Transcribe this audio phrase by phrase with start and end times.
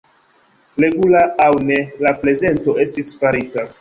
[0.83, 3.67] Regula aŭ ne, la prezento estis farita.